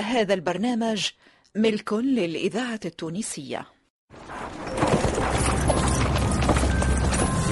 [0.00, 1.06] هذا البرنامج
[1.56, 3.66] ملك للإذاعة التونسية.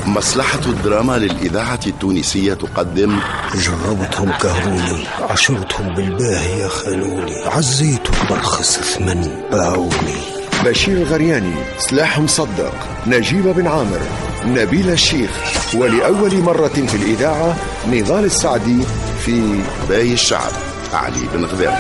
[0.07, 3.21] مصلحة الدراما للإذاعة التونسية تقدم.
[3.55, 10.21] جربتهم كهروني عشرتهم بالباهية خانوني عزيتهم برخص ثمن باعوني.
[10.65, 12.75] بشير الغرياني سلاح مصدق.
[13.07, 14.01] نجيب بن عامر
[14.45, 15.31] نبيل الشيخ.
[15.75, 17.57] ولأول مرة في الإذاعة
[17.89, 18.83] نضال السعدي
[19.25, 20.70] في باي الشعب.
[20.95, 21.75] علي بن غذام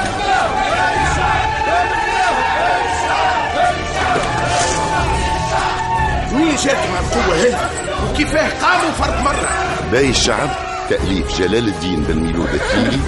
[6.32, 7.70] منين جاتهم القوة هذه
[8.10, 9.48] وكيفاه قاموا فرد مرة؟
[9.92, 10.50] باي الشعب
[10.88, 13.00] تأليف جلال الدين بن ميلود التيلي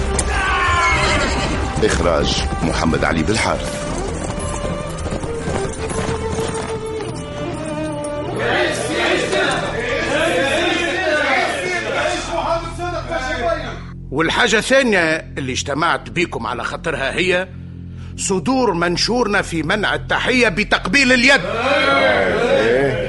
[1.83, 3.82] إخراج محمد علي بالحارث.
[14.13, 14.99] والحاجة الثانية
[15.37, 17.47] اللي اجتمعت بيكم على خاطرها هي
[18.17, 21.41] صدور منشورنا في منع التحية بتقبيل اليد.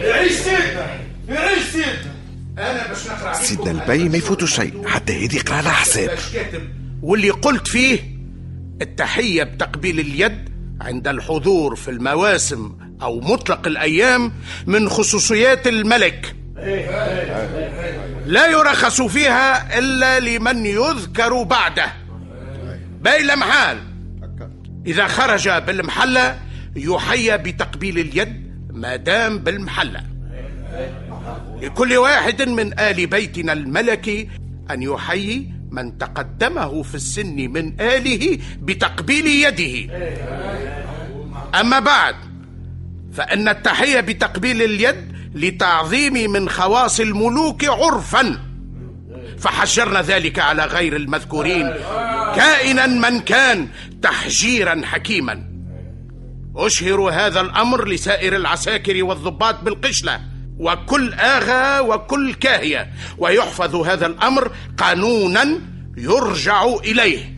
[0.04, 0.86] يعيش سيدنا
[1.28, 2.14] يعيش سيدنا
[2.58, 6.18] أنا باش نقرأ سيدنا البي ما يفوتوا شيء حتى هذه يقرا لها حساب.
[7.02, 7.98] واللي قلت فيه
[8.82, 10.48] التحية بتقبيل اليد
[10.80, 14.32] عند الحضور في المواسم أو مطلق الأيام
[14.66, 16.36] من خصوصيات الملك.
[18.26, 21.92] لا يرخص فيها إلا لمن يذكر بعده.
[23.00, 23.78] باقي المحال
[24.86, 26.38] إذا خرج بالمحلة
[26.76, 30.00] يحيى بتقبيل اليد ما دام بالمحلة.
[31.62, 34.28] لكل واحد من آل بيتنا الملكي
[34.70, 39.94] أن يحيي من تقدمه في السن من آله بتقبيل يده.
[41.60, 42.14] أما بعد
[43.12, 48.40] فإن التحية بتقبيل اليد لتعظيم من خواص الملوك عرفا.
[49.38, 51.74] فحجرنا ذلك على غير المذكورين.
[52.36, 53.68] كائنا من كان
[54.02, 55.44] تحجيرا حكيما.
[56.56, 60.20] أشهر هذا الأمر لسائر العساكر والضباط بالقشلة.
[60.58, 62.90] وكل آغا وكل كاهية.
[63.18, 65.60] ويحفظ هذا الأمر قانونا
[65.96, 67.34] يرجع إليه.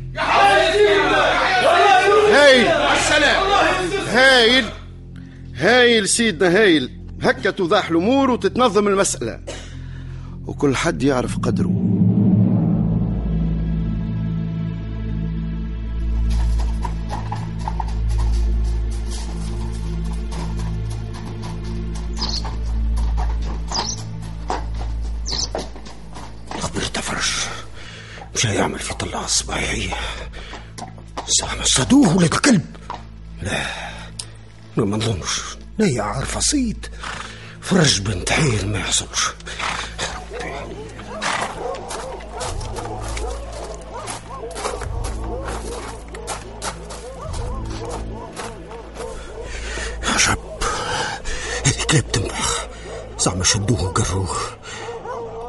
[2.33, 2.67] هايل.
[2.69, 3.43] السلام.
[4.09, 4.65] هايل.
[5.57, 7.06] هايل سيدنا هايل.
[7.23, 9.41] هكا توضح الأمور وتتنظم المسألة.
[10.47, 11.97] وكل حد يعرف قدره.
[28.37, 29.95] مش يعمل في طلع الصباحية
[31.41, 32.35] صح صدوه ولد
[33.43, 33.67] لا
[34.77, 35.57] لا ما نظنش.
[35.79, 36.87] لا يا عارف صيد
[37.61, 39.31] فرج بنت حيل ما يحصلش.
[51.91, 52.69] كلاب تنبح.
[53.19, 54.37] زعما شدوه وقروه.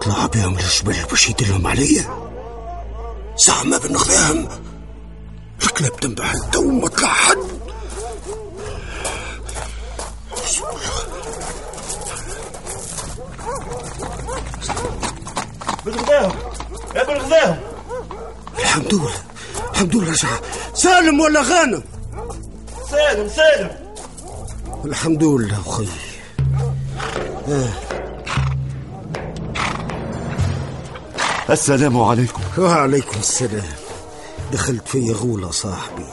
[0.02, 2.30] طلع بهم للجبل باش يدلهم عليا.
[3.46, 4.48] زعما بن خذاهم
[5.64, 7.38] الكلاب تنبح تو ما طلع حد.
[15.86, 16.36] بالغداهم.
[16.96, 17.60] يا بالغداهم.
[18.60, 19.14] الحمد لله.
[19.72, 20.30] الحمد لله رجع
[20.74, 21.84] سالم ولا غانم؟
[22.92, 23.72] سالم سالم.
[24.86, 25.88] الحمد لله أخي.
[31.50, 32.42] السلام عليكم.
[32.58, 33.74] وعليكم السلام.
[34.52, 36.06] دخلت في غولة صاحبي.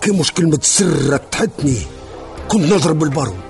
[0.00, 1.86] كي مش كلمة سر رتحتني
[2.48, 3.49] كنت نضرب البارود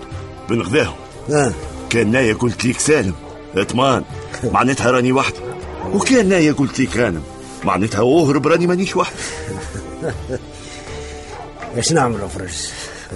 [0.50, 0.94] بن غذاهم
[1.30, 1.52] آه
[1.90, 3.14] كان نايا قلت ليك سالم.
[3.56, 4.04] اطمان
[4.44, 5.38] معناتها راني وحدي
[5.92, 7.22] وكان نايا قلت ليك غانم.
[7.64, 9.16] معناتها أهرب راني مانيش وحدي
[11.76, 12.52] إيش نعمل افرج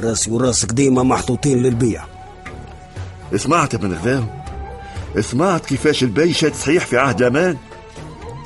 [0.02, 2.04] راسي وراسك ديما محطوطين للبيع.
[3.36, 4.28] سمعت يا بن غذاهم
[5.20, 7.56] سمعت كيفاش البي شاد صحيح في عهد أمان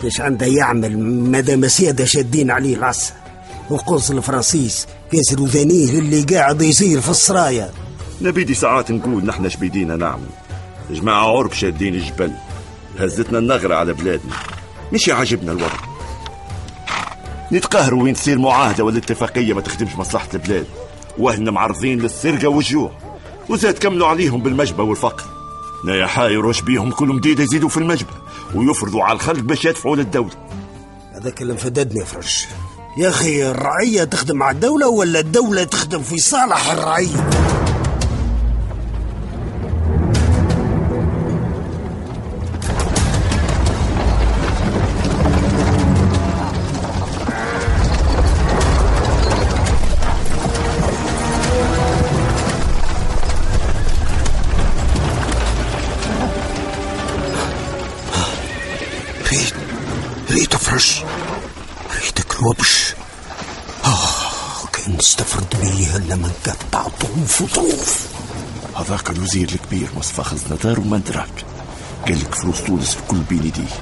[0.05, 0.99] إيش عنده يعمل؟
[1.31, 3.12] مادام سيادة شادين عليه العصا.
[3.70, 7.70] وقنصل الفرنسيس كاسر وذانيه للي قاعد يصير في السرايا.
[8.20, 10.29] نبيدي ساعات نقول نحن شبيدينا نعمل
[10.91, 12.32] جماعة عرب شادين الجبل
[12.99, 14.32] هزتنا النغرة على بلادنا.
[14.93, 15.79] مش يعجبنا الوضع.
[17.53, 20.67] نتقهروا وين تصير معاهدة ولا اتفاقية ما تخدمش مصلحة البلاد.
[21.19, 22.93] وهن معرضين للسرقة والجوع.
[23.49, 25.25] وزاد كملوا عليهم بالمجبة والفقر.
[25.87, 28.12] نايا حاير وش بيهم كل مديد يزيدوا في المجبة.
[28.55, 30.49] ويفرضوا على الخلق باش يدفعوا للدولة.
[31.15, 32.44] هذا كلام فددني يا فرج
[32.99, 37.57] يا أخي الرعية تخدم مع الدولة ولا الدولة تخدم في صالح الرعية؟
[67.40, 68.06] وطروف
[68.76, 71.44] هذاك الوزير الكبير مصطفى خزنتار وما دراك
[72.06, 73.75] قال لك فلوس تونس الكل بين يديه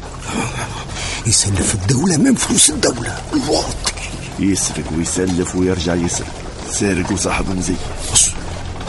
[1.27, 3.19] يسلف الدولة من فلوس الدولة.
[3.33, 3.93] الواطي.
[4.39, 6.33] يسرق ويسلف ويرجع يسرق.
[6.71, 7.79] سارق وصاحب مزيف
[8.13, 8.31] بس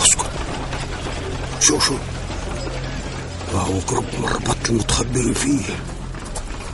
[0.02, 0.30] أسكت.
[1.62, 1.96] شو شو؟
[3.54, 5.64] هو قرب من ربط المتخبئين فيه.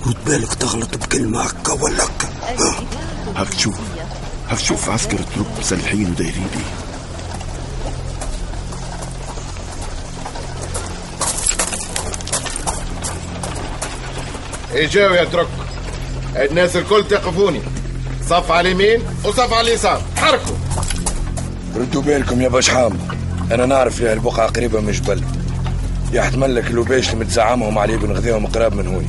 [0.06, 2.28] رد بالك تغلط بكلمة هكا ولا هكا.
[2.60, 2.84] ها؟
[3.36, 3.76] هاك تشوف
[4.50, 6.93] هاك تشوف عسكر الترك مسلحين ودايرين بيه.
[14.74, 15.48] اجاوا يا ترك.
[16.36, 17.62] الناس الكل تقفوني.
[18.30, 20.02] صف على اليمين وصف على اليسار.
[20.18, 20.56] حركوا.
[21.76, 23.00] ردوا بالكم يا باش حامد
[23.52, 25.24] أنا نعرف ليه البقعة قريبة من جبل.
[26.14, 29.08] يحتمل لك اللوبيش اللي متزعمهم عليه بن غذيهم قراب من هوني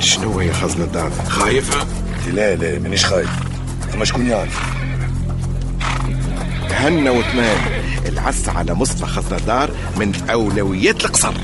[0.00, 1.86] شنو يا خزنة الدار خايفة؟
[2.32, 3.30] لا لا مانيش خايف.
[3.94, 4.60] أما شكون يعرف؟
[6.70, 7.56] هنا وثمان.
[8.06, 11.34] العس على مصطفى خزنة دار من أولويات القصر.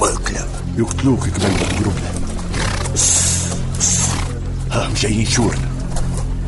[0.00, 0.46] ماكلة
[0.78, 1.92] يقتلوك قبل ما تقرب
[4.70, 5.68] ها جايين شورنا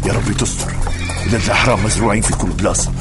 [0.07, 0.73] يا ربي تستر.
[1.27, 2.93] ولاد الأحرام مزروعين في كل بلاصة.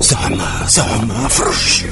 [0.00, 1.84] زعما زعما فرش.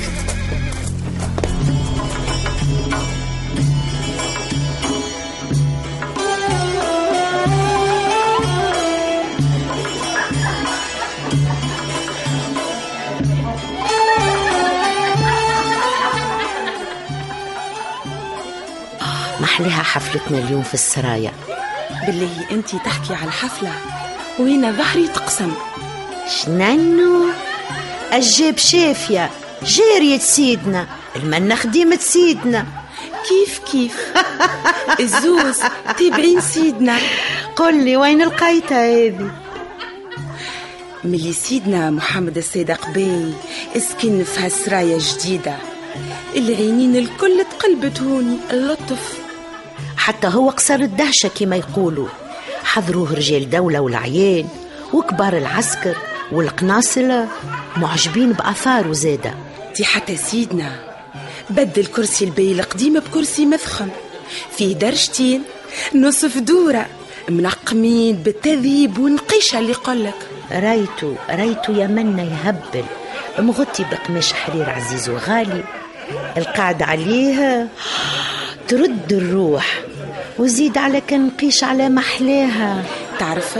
[19.56, 21.32] محلها حفلتنا اليوم في السرايا.
[22.06, 23.72] بالله انت تحكي على الحفلة
[24.38, 25.52] وين ظهري تقسم.
[26.28, 27.24] شنانو؟
[28.12, 29.30] الجيب شافية
[29.62, 30.86] جارية سيدنا
[31.16, 32.66] المنة خديمة سيدنا
[33.28, 34.12] كيف كيف؟
[35.00, 35.58] الزوز
[35.98, 36.98] تابعين سيدنا.
[37.56, 39.30] قل لي وين لقيتها هذه؟
[41.04, 43.34] ملي سيدنا محمد الصادق بي
[43.76, 45.56] اسكن في هالسرايا جديدة
[46.36, 49.25] العينين الكل تقلبت هوني اللطف.
[50.06, 52.08] حتى هو قصر الدهشة كما يقولوا.
[52.64, 54.48] حضروه رجال دولة والعيان
[54.92, 55.96] وكبار العسكر
[56.32, 57.28] والقناصلة
[57.76, 59.34] معجبين بأثاره زادة
[59.76, 60.72] دي حتى سيدنا
[61.50, 63.88] بدل كرسي البي القديم بكرسي مفخم.
[64.56, 65.42] فيه درجتين
[65.94, 66.86] نصف دورة
[67.28, 70.14] منقمين بالتذهيب ونقيشة اللي قلك
[70.52, 72.84] رأيتو رأيتو يا منا يهبل
[73.38, 75.64] مغطي بقماش حرير عزيز وغالي.
[76.36, 77.68] القعد عليها
[78.68, 79.80] ترد الروح.
[80.38, 82.84] وزيد على كان نقيش على محلاها.
[83.18, 83.58] تعرف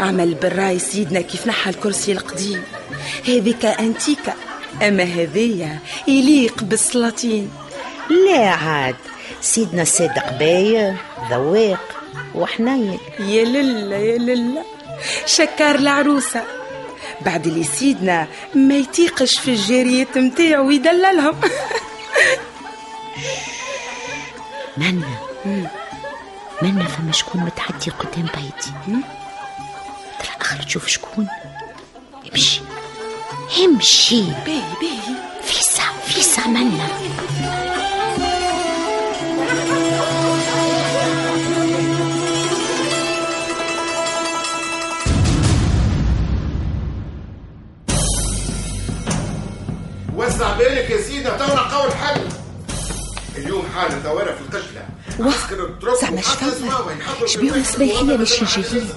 [0.00, 2.62] عمل بالراي سيدنا كيف نحى الكرسي القديم.
[3.28, 4.34] هذيك انتيكا
[4.82, 5.78] أما هذيا
[6.08, 7.50] يليق بالسلاطين.
[8.10, 8.96] لا عاد
[9.40, 10.96] سيدنا الصادق باية
[11.30, 11.96] ذواق
[12.34, 12.98] وحنين.
[13.18, 14.62] يا للا يا للا
[15.26, 16.42] شكار العروسة.
[17.20, 21.36] بعد اللي سيدنا ما يتيقش في الجاريات متاعو ويدللهم
[24.76, 25.06] منا
[25.46, 28.72] منا فما شكون متعدي قدام بيتي.
[30.18, 31.28] ترى آخر تشوف شكون؟
[32.32, 32.60] امشي
[33.64, 35.14] امشي باهي باهي.
[35.42, 36.88] فيسا فيسا منا.
[50.16, 52.28] وسع بالك يا سيدي تونا قول حل.
[53.36, 54.40] اليوم حالة ثورة في
[56.00, 58.88] زعما في شبيهم البيت صباحية وحتى مش في جايين.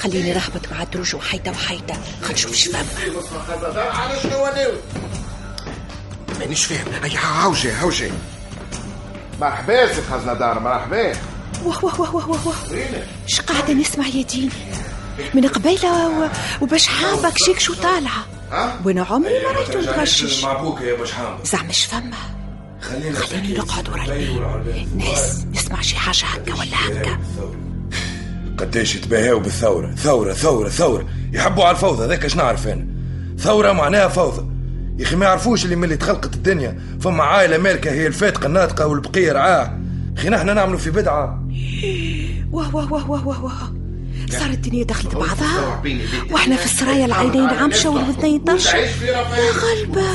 [0.00, 1.94] خليني رهبط مع دروج وحيدة وحيدة.
[2.22, 2.86] خل نشوف شفاهم
[3.16, 4.78] مصطفى خزدار على شنو ناوي
[6.40, 8.10] مانيش فاهم اي هاوجي هاوجي
[9.40, 11.12] مرحبا سي خزندار مرحبا.
[11.64, 12.54] واه واه واه واه واه
[13.28, 14.50] اش قاعدة نسمع يا ديني
[15.34, 16.28] من قبيلة و-
[16.60, 18.26] وباش حابك شيك شو طالعة.
[18.84, 20.44] وأنا عمري ما ريته متغشش
[21.44, 22.16] زعما اش فما
[22.88, 27.18] خلينا خليني نقعد ورا البيت ناس نسمع شي حاجة هكا ولا هكا؟
[28.58, 29.94] قديش يتباهاوا بالثورة.
[29.94, 31.06] ثورة ثورة ثورة.
[31.32, 32.86] يحبوا على الفوضى ذاك اش نعرف أنا؟
[33.38, 34.48] ثورة معناها فوضى.
[34.98, 36.78] يا أخي ما يعرفوش اللي ملي تخلقت الدنيا.
[37.00, 39.78] فما عائلة مالكة هي الفاتقة الناطقة والبقية رعاة.
[40.16, 41.48] أخي نحن نعملوا في بدعة.
[42.52, 43.74] واه واه واه واه واه واه.
[44.30, 45.82] صار الدنيا دخلت بعضها؟
[46.30, 48.76] وإحنا في السرايا العينين عمشة والودنين طرشة.
[48.76, 50.06] يا غلبة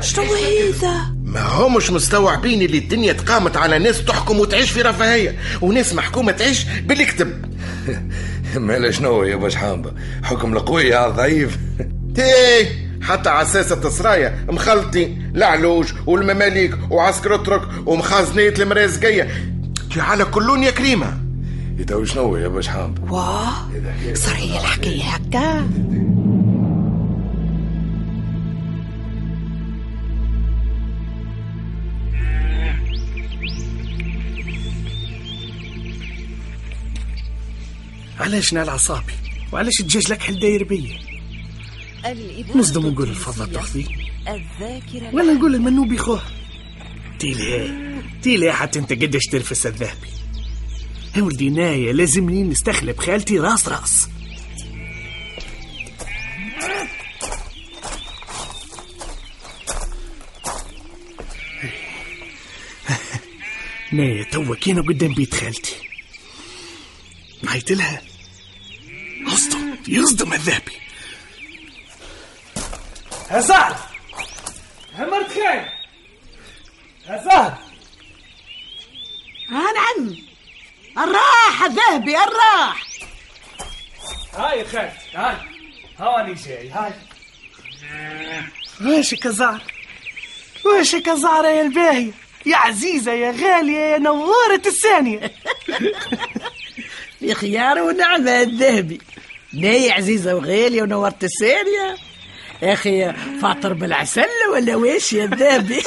[0.00, 5.36] شنو هذا ما هو مش مستوعبين اللي الدنيا تقامت على ناس تحكم وتعيش في رفاهية
[5.62, 7.44] وناس محكومة تعيش بالكتب
[8.56, 9.92] مالا شنو يا باش حامبة؟
[10.22, 11.58] حكم القوي على الضعيف
[12.16, 12.66] تي
[13.02, 19.28] حتى عساسة سرايا مخلطين العلوج والمماليك وعسكر أترك ومخازنية المرازقية
[19.96, 21.18] على كلون يا كريمة.
[21.78, 23.52] يتو شنو يا باش حامد واه
[24.14, 25.68] صار هي الحكاية هكا؟
[38.18, 39.12] علاش نال عصابي؟
[39.52, 40.98] وعلاش الدجاج لك حل داير بيا؟
[42.54, 43.84] نصدم نقول الفضة تخفي
[45.12, 46.22] ولا نقول المنوبي خوه؟
[47.18, 47.70] تيلي
[48.22, 50.08] تيلي حتى أنت قديش ترفس الذهبي.
[51.16, 54.08] يا ولدي نايا لازمني نستخلب خالتي راس راس.
[63.92, 65.87] نايا توا كينا قدام بيت خالتي.
[67.42, 68.02] نعيط لها
[69.28, 70.72] يصدم يصدم الذهبي.
[73.30, 73.76] يا سعد
[74.98, 75.68] يا مرت خير
[77.08, 77.54] يا سعد
[79.50, 80.16] ها نعم.
[80.98, 82.86] الراح الذهبي الراح.
[84.34, 85.36] هاي خالتي هاي.
[85.98, 86.92] هاني جاي هاي.
[88.80, 89.62] واشك يا زهر؟
[90.64, 92.12] واشك يا زهرة يا الباهية
[92.46, 95.20] يا عزيزة يا غالية يا نورة الثانية.
[97.34, 99.00] خيار ونعمة الذهبي.
[99.54, 101.96] ناي عزيزة وغالية ونورت الثانية
[102.62, 105.80] يا أخي فاطر بالعسل ولا ويش يا الذهبي؟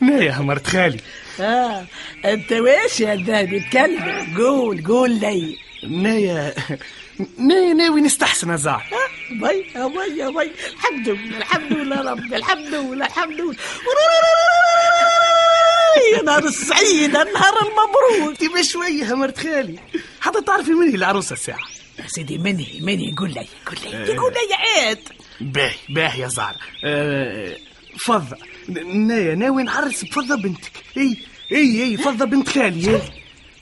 [0.00, 1.00] نايا مرت خالي.
[1.40, 1.84] آه
[2.24, 5.56] أنت ويش يا الذهبي؟ تكلم قول قول لي.
[5.90, 6.54] نايا
[7.38, 8.50] نايا ناوي نستحسن
[9.40, 13.54] بي يا بي يا بي الحمد لله الحمد لله ربي الحمد لله الحمد لله.
[16.16, 18.36] يا نهار السعيد النهار المبروك.
[18.36, 19.78] تبقى شوية مرت خالي.
[20.20, 21.64] حتى تعرفي من هي العروسة الساعة.
[21.98, 23.14] يا سيدي مني مني.
[23.18, 24.16] قول لي قول لي.
[24.16, 24.98] قول لي عاد
[25.40, 27.56] باهي باهي يا زهر أه
[27.98, 28.36] فضة.
[28.84, 30.72] نايا ناوي نعرس بفضة بنتك.
[30.96, 31.16] إي
[31.52, 32.94] إي إي فضة بنت خالي.
[32.94, 33.02] اي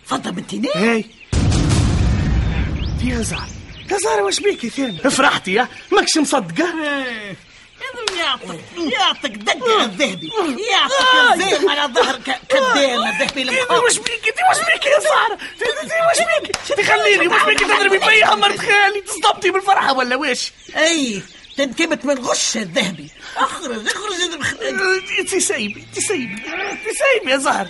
[0.05, 1.05] فضة بنتي ناي اي
[3.05, 3.49] يا زهر
[3.91, 6.75] يا زهر واش بيكي ثاني؟ فرحتي يا؟ ماكش مصدقة؟
[8.19, 8.61] يعطيك
[8.93, 10.31] يعطيك دقة الذهبي
[10.71, 15.39] يعطيك الزين على ظهر كدام الذهبي المحاط واش بيك؟ انت واش بيك يا زهرة
[16.09, 21.23] واش بيك؟ تخليني واش بيك؟ تضربي بيا مرت خالي تصدمتي بالفرحة ولا واش أي
[21.57, 23.09] تنكبت من غش الذهبي.
[23.37, 24.15] أخرج أخرج
[25.19, 27.69] انت سايبي انت سايبي انت سايبي يا زهر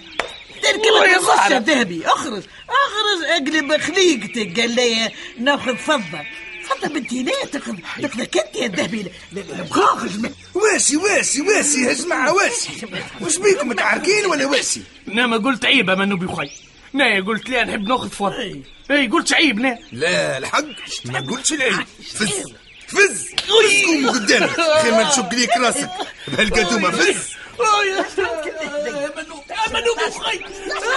[0.62, 2.06] تنكبت من غش الذهبي.
[2.06, 3.24] أخرج أخرج.
[3.24, 6.24] أقلب خليقتك قال لي ناخذ فضة.
[6.68, 10.10] فضة بنتي لا تاخذ تاخذك انت يا الذهبي المخاخج
[10.54, 12.68] واسي واسي واسي يا جماعة واسي
[13.20, 16.50] وش بيكم متعاركين ولا واسي؟ نعم قلت عيب منو بخي
[16.92, 20.64] نايا قلت لي نحب ناخذ فضة اي قلت عيب نا لا الحق
[21.04, 22.42] ما قلتش العيب فز
[22.88, 24.48] فز قوم قدامي
[24.82, 25.90] خير ما نشق ليك راسك
[26.28, 27.16] بهالقدومة فز
[29.16, 29.42] منو
[29.72, 30.38] منو بخي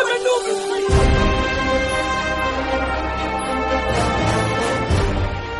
[0.05, 0.68] منو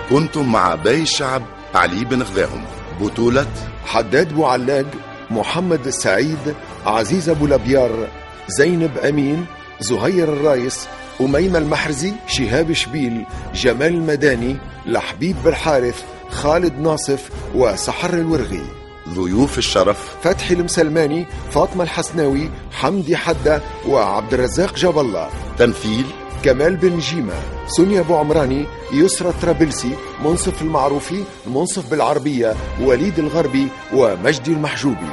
[0.10, 1.42] كنتم مع باي الشعب
[1.76, 2.66] علي بن غذاهم
[3.02, 3.48] بطولة
[3.86, 4.86] حداد بوعلاق
[5.32, 8.08] محمد السعيد عزيز أبو لبيار
[8.48, 9.46] زينب أمين
[9.80, 10.88] زهير الرايس
[11.22, 18.64] أميمة المحرزي شهاب شبيل جمال المداني لحبيب بالحارث خالد ناصف وسحر الورغي.
[19.10, 20.16] ضيوف الشرف.
[20.24, 25.30] فتحي المسلماني فاطمة الحسناوي حمدي حدة وعبد الرزاق جاب الله.
[25.58, 26.06] تمثيل
[26.44, 27.34] كمال بن جيمة
[27.68, 35.10] سونيا أبو عمراني يسرى الطرابلسي منصف المعروفي منصف بالعربية وليد الغربي ومجدي المحجوبي.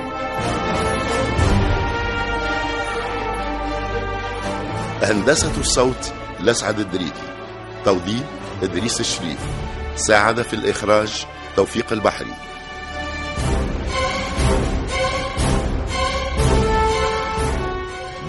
[5.02, 7.26] هندسة الصوت لسعد الدريدي
[7.84, 8.24] توظيف
[8.62, 9.38] إدريس الشريف.
[9.96, 12.34] ساعد في الإخراج توفيق البحري.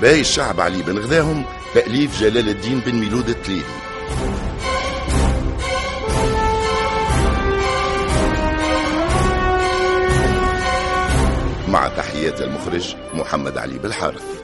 [0.02, 1.44] باقي الشعب علي بن غذاهم
[1.74, 3.64] تأليف جلال الدين بن ميلود التليلي
[11.68, 14.37] مع تحيات المخرج محمد علي بالحارث.